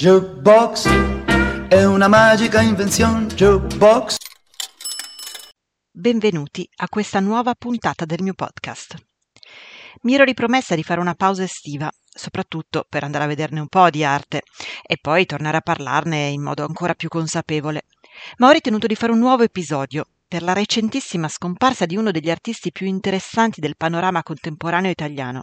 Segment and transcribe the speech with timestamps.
[0.00, 0.88] Jukebox
[1.68, 3.26] è una magica invenzione.
[3.26, 4.16] Jukebox.
[5.92, 8.94] Benvenuti a questa nuova puntata del mio podcast.
[10.00, 13.90] Mi ero ripromessa di fare una pausa estiva, soprattutto per andare a vederne un po'
[13.90, 14.44] di arte
[14.86, 17.82] e poi tornare a parlarne in modo ancora più consapevole.
[18.38, 22.30] Ma ho ritenuto di fare un nuovo episodio per la recentissima scomparsa di uno degli
[22.30, 25.42] artisti più interessanti del panorama contemporaneo italiano.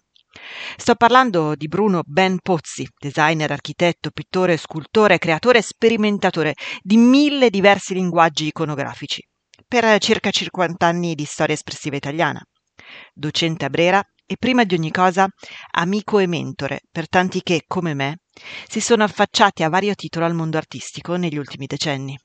[0.76, 7.50] Sto parlando di Bruno Ben Pozzi, designer, architetto, pittore, scultore, creatore e sperimentatore di mille
[7.50, 9.22] diversi linguaggi iconografici,
[9.68, 12.42] per circa 50 anni di storia espressiva italiana.
[13.14, 15.28] Docente a Brera e prima di ogni cosa
[15.72, 18.20] amico e mentore per tanti che, come me,
[18.67, 22.17] si sono affacciati a vario titolo al mondo artistico negli ultimi decenni.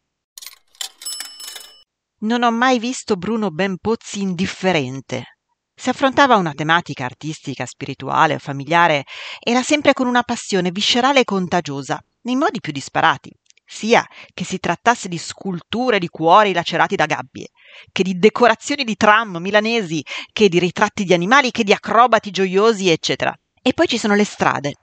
[2.23, 5.39] Non ho mai visto Bruno Ben Pozzi indifferente
[5.75, 9.05] se affrontava una tematica artistica, spirituale o familiare,
[9.41, 13.31] era sempre con una passione viscerale e contagiosa, nei modi più disparati,
[13.65, 17.49] sia che si trattasse di sculture di cuori lacerati da gabbie,
[17.91, 22.91] che di decorazioni di tram milanesi, che di ritratti di animali, che di acrobati gioiosi,
[22.91, 23.35] eccetera.
[23.63, 24.75] E poi ci sono le strade,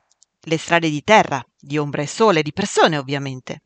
[0.42, 3.64] le strade di terra, di ombra e sole, di persone ovviamente.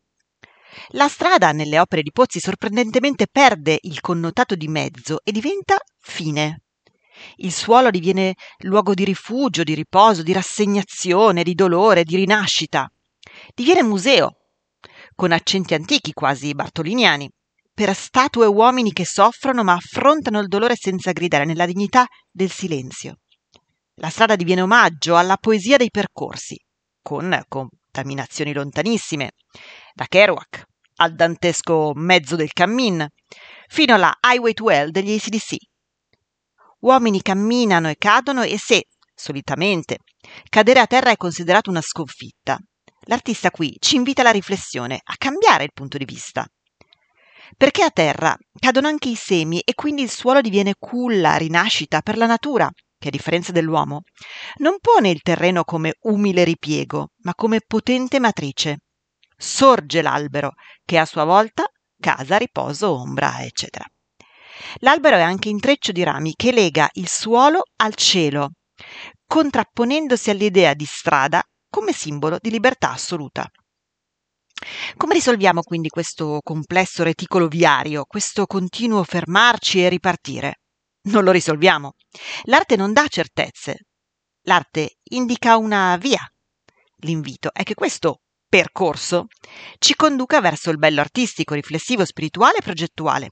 [0.89, 6.62] La strada nelle opere di Pozzi sorprendentemente perde il connotato di mezzo e diventa fine,
[7.37, 12.91] il suolo diviene luogo di rifugio, di riposo, di rassegnazione, di dolore, di rinascita.
[13.53, 14.37] Diviene museo,
[15.15, 17.29] con accenti antichi quasi bartoliniani,
[17.73, 22.51] per statue e uomini che soffrono ma affrontano il dolore senza gridare nella dignità del
[22.51, 23.17] silenzio.
[23.95, 26.55] La strada diviene omaggio alla poesia dei percorsi,
[27.01, 29.31] con contaminazioni lontanissime,
[29.93, 33.05] da Kerouac al dantesco mezzo del cammin,
[33.67, 35.55] fino alla Highway to Hell degli ACDC.
[36.83, 39.99] Uomini camminano e cadono e se, solitamente,
[40.49, 42.59] cadere a terra è considerato una sconfitta,
[43.05, 46.45] l'artista qui ci invita alla riflessione, a cambiare il punto di vista.
[47.55, 52.17] Perché a terra cadono anche i semi e quindi il suolo diviene culla, rinascita per
[52.17, 54.01] la natura, che a differenza dell'uomo
[54.57, 58.79] non pone il terreno come umile ripiego, ma come potente matrice.
[59.37, 60.51] Sorge l'albero,
[60.83, 61.63] che a sua volta
[61.97, 63.85] casa, riposo, ombra, eccetera.
[64.77, 68.51] L'albero è anche intreccio di rami che lega il suolo al cielo,
[69.25, 73.49] contrapponendosi all'idea di strada come simbolo di libertà assoluta.
[74.95, 80.59] Come risolviamo quindi questo complesso reticolo viario, questo continuo fermarci e ripartire?
[81.05, 81.93] Non lo risolviamo.
[82.43, 83.87] L'arte non dà certezze.
[84.43, 86.21] L'arte indica una via.
[86.97, 88.21] L'invito è che questo
[88.53, 89.25] percorso
[89.79, 93.31] ci conduca verso il bello artistico, riflessivo, spirituale e progettuale,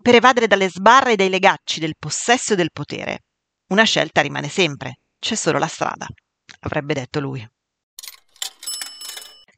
[0.00, 3.24] per evadere dalle sbarre e dai legacci del possesso e del potere.
[3.70, 6.06] Una scelta rimane sempre, c'è solo la strada,
[6.60, 7.44] avrebbe detto lui.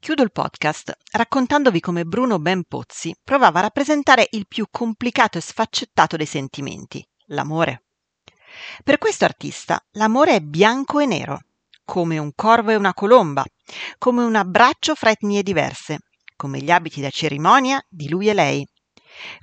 [0.00, 5.42] Chiudo il podcast raccontandovi come Bruno Ben Pozzi provava a rappresentare il più complicato e
[5.42, 7.84] sfaccettato dei sentimenti, l'amore.
[8.82, 11.41] Per questo artista l'amore è bianco e nero,
[11.84, 13.45] come un corvo e una colomba,
[13.99, 15.99] come un abbraccio fra etnie diverse,
[16.37, 18.67] come gli abiti da cerimonia di lui e lei,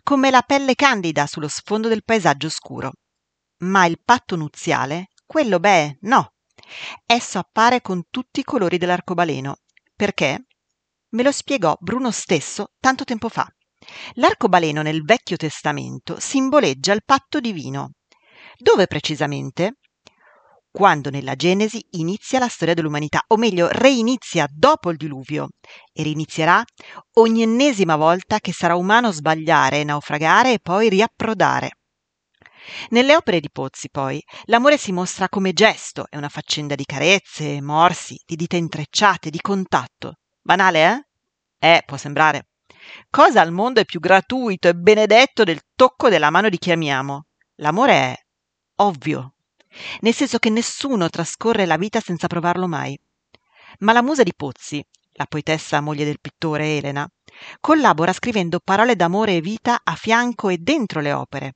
[0.04, 2.92] come la pelle candida sullo sfondo del paesaggio scuro.
[3.60, 6.34] Ma il patto nuziale, quello beh, no.
[7.06, 9.58] Esso appare con tutti i colori dell'arcobaleno.
[9.96, 10.46] Perché?
[11.10, 13.48] Me lo spiegò Bruno stesso tanto tempo fa.
[14.14, 17.94] L'arcobaleno nel Vecchio Testamento simboleggia il patto divino.
[18.58, 19.78] Dove precisamente?
[20.72, 25.50] Quando nella Genesi inizia la storia dell'umanità, o meglio, reinizia dopo il diluvio
[25.92, 26.64] e rinizierà
[27.16, 31.72] ogni ennesima volta che sarà umano sbagliare, naufragare e poi riapprodare.
[32.90, 37.62] Nelle opere di Pozzi, poi, l'amore si mostra come gesto, è una faccenda di carezze,
[37.62, 40.20] morsi, di dita intrecciate, di contatto.
[40.42, 41.06] Banale,
[41.60, 41.74] eh?
[41.74, 42.48] Eh, può sembrare.
[43.10, 47.26] Cosa al mondo è più gratuito e benedetto del tocco della mano di chi amiamo?
[47.56, 48.16] L'amore è
[48.78, 49.36] ovvio,
[50.02, 53.00] nel senso che nessuno trascorre la vita senza provarlo mai.
[53.80, 57.10] Ma la musa di Pozzi, la poetessa moglie del pittore Elena,
[57.60, 61.56] collabora scrivendo parole d'amore e vita a fianco e dentro le opere,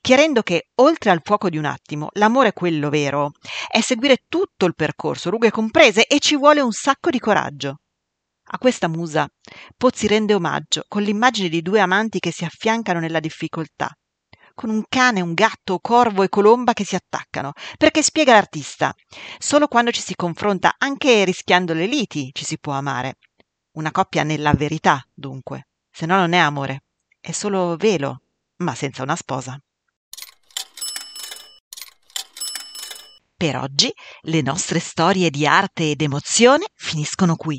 [0.00, 3.32] chiarendo che, oltre al fuoco di un attimo, l'amore quello vero
[3.68, 7.80] è seguire tutto il percorso, rughe comprese, e ci vuole un sacco di coraggio.
[8.52, 9.28] A questa musa
[9.76, 13.88] Pozzi rende omaggio con l'immagine di due amanti che si affiancano nella difficoltà,
[14.54, 18.94] con un cane, un gatto, corvo e colomba che si attaccano, perché spiega l'artista,
[19.38, 23.18] solo quando ci si confronta, anche rischiando le liti, ci si può amare.
[23.72, 26.82] Una coppia nella verità, dunque, se no non è amore,
[27.20, 28.22] è solo velo,
[28.56, 29.60] ma senza una sposa.
[33.36, 33.90] Per oggi
[34.22, 37.58] le nostre storie di arte ed emozione finiscono qui.